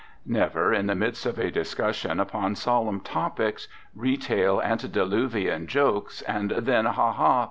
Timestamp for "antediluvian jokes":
4.59-6.23